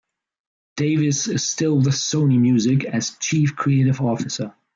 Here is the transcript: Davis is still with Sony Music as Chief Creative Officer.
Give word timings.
Davis 0.77 1.27
is 1.27 1.47
still 1.47 1.75
with 1.77 1.89
Sony 1.89 2.39
Music 2.41 2.85
as 2.85 3.11
Chief 3.19 3.55
Creative 3.55 4.01
Officer. 4.01 4.51